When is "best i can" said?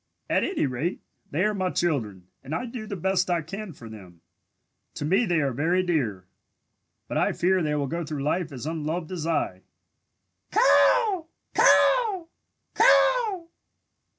2.95-3.71